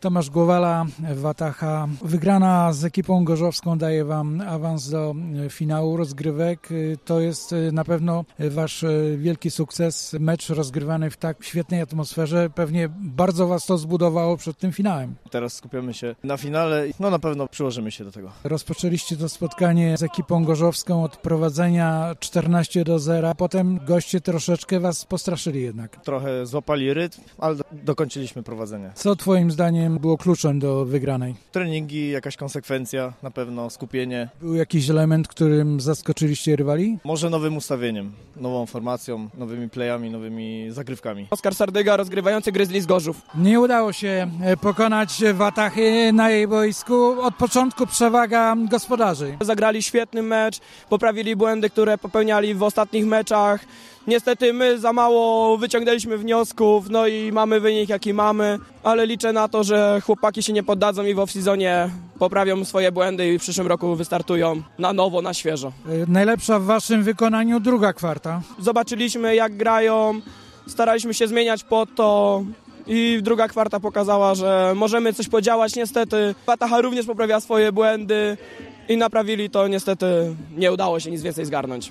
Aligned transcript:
Tomasz 0.00 0.30
Głowala, 0.30 0.86
Watacha. 1.14 1.88
Wygrana 2.02 2.72
z 2.72 2.84
ekipą 2.84 3.24
gorzowską 3.24 3.78
daje 3.78 4.04
Wam 4.04 4.40
awans 4.40 4.90
do 4.90 5.14
finału 5.48 5.96
rozgrywek. 5.96 6.68
To 7.04 7.20
jest 7.20 7.54
na 7.72 7.84
pewno 7.84 8.24
Wasz 8.38 8.84
wielki 9.16 9.50
sukces. 9.50 10.16
Mecz 10.20 10.48
rozgrywany 10.48 11.10
w 11.10 11.16
tak 11.16 11.44
świetnej 11.44 11.80
atmosferze. 11.80 12.50
Pewnie 12.54 12.88
bardzo 13.00 13.46
Was 13.46 13.66
to 13.66 13.78
zbudowało 13.78 14.36
przed 14.36 14.58
tym 14.58 14.72
finałem. 14.72 15.14
Teraz 15.30 15.52
skupiamy 15.54 15.94
się 15.94 16.14
na 16.24 16.36
finale. 16.36 16.84
No 17.00 17.10
na 17.10 17.18
pewno 17.18 17.48
przyłożymy 17.48 17.90
się 17.90 18.04
do 18.04 18.12
tego. 18.12 18.30
Rozpoczęliście 18.44 19.16
to 19.16 19.28
spotkanie 19.28 19.98
z 19.98 20.02
ekipą 20.02 20.44
gorzowską 20.44 21.04
od 21.04 21.16
prowadzenia 21.16 22.14
14 22.20 22.84
do 22.84 22.98
0. 22.98 23.34
Potem 23.34 23.80
goście 23.86 24.20
troszeczkę 24.20 24.80
Was 24.80 25.04
postraszyli 25.04 25.62
jednak. 25.62 25.96
Trochę 25.96 26.46
złapali 26.46 26.94
rytm, 26.94 27.20
ale 27.38 27.56
dokończyliśmy 27.72 28.42
prowadzenie. 28.42 28.90
Co 28.94 29.16
Twoim 29.16 29.50
zdaniem 29.50 29.89
było 29.98 30.18
kluczem 30.18 30.58
do 30.58 30.84
wygranej? 30.84 31.34
Treningi, 31.52 32.10
jakaś 32.10 32.36
konsekwencja, 32.36 33.12
na 33.22 33.30
pewno 33.30 33.70
skupienie. 33.70 34.28
Był 34.40 34.54
jakiś 34.54 34.90
element, 34.90 35.28
którym 35.28 35.80
zaskoczyliście 35.80 36.56
rywali? 36.56 36.98
Może 37.04 37.30
nowym 37.30 37.56
ustawieniem, 37.56 38.12
nową 38.36 38.66
formacją, 38.66 39.28
nowymi 39.38 39.70
playami, 39.70 40.10
nowymi 40.10 40.66
zagrywkami. 40.70 41.26
Oskar 41.30 41.54
Sardyga, 41.54 41.96
rozgrywający 41.96 42.52
Gryzli 42.52 42.80
z 42.80 42.86
Gorzów. 42.86 43.22
Nie 43.34 43.60
udało 43.60 43.92
się 43.92 44.30
pokonać 44.60 45.22
Watachy 45.34 46.12
na 46.12 46.30
jej 46.30 46.48
boisku. 46.48 47.22
Od 47.22 47.34
początku 47.34 47.86
przewaga 47.86 48.56
gospodarzy. 48.70 49.36
Zagrali 49.40 49.82
świetny 49.82 50.22
mecz, 50.22 50.60
poprawili 50.88 51.36
błędy, 51.36 51.70
które 51.70 51.98
popełniali 51.98 52.54
w 52.54 52.62
ostatnich 52.62 53.06
meczach. 53.06 53.64
Niestety 54.06 54.52
my 54.52 54.78
za 54.78 54.92
mało 54.92 55.58
wyciągnęliśmy 55.58 56.18
wniosków, 56.18 56.90
no 56.90 57.06
i 57.06 57.32
mamy 57.32 57.60
wynik 57.60 57.88
jaki 57.88 58.14
mamy, 58.14 58.58
ale 58.82 59.06
liczę 59.06 59.32
na 59.32 59.48
to, 59.48 59.64
że 59.64 60.00
chłopaki 60.04 60.42
się 60.42 60.52
nie 60.52 60.62
poddadzą 60.62 61.04
i 61.04 61.14
w 61.14 61.18
off-seasonie 61.18 61.88
poprawią 62.18 62.64
swoje 62.64 62.92
błędy 62.92 63.32
i 63.34 63.38
w 63.38 63.42
przyszłym 63.42 63.66
roku 63.66 63.96
wystartują 63.96 64.62
na 64.78 64.92
nowo, 64.92 65.22
na 65.22 65.34
świeżo. 65.34 65.72
Najlepsza 66.08 66.58
w 66.58 66.64
waszym 66.64 67.02
wykonaniu 67.02 67.60
druga 67.60 67.92
kwarta. 67.92 68.42
Zobaczyliśmy 68.58 69.34
jak 69.34 69.56
grają, 69.56 70.20
staraliśmy 70.66 71.14
się 71.14 71.28
zmieniać 71.28 71.64
po 71.64 71.86
to, 71.86 72.42
i 72.86 73.18
druga 73.22 73.48
kwarta 73.48 73.80
pokazała, 73.80 74.34
że 74.34 74.72
możemy 74.76 75.12
coś 75.12 75.28
podziałać. 75.28 75.76
Niestety 75.76 76.34
Patacha 76.46 76.80
również 76.80 77.06
poprawia 77.06 77.40
swoje 77.40 77.72
błędy 77.72 78.36
i 78.88 78.96
naprawili 78.96 79.50
to. 79.50 79.68
Niestety 79.68 80.06
nie 80.56 80.72
udało 80.72 81.00
się 81.00 81.10
nic 81.10 81.22
więcej 81.22 81.44
zgarnąć. 81.44 81.88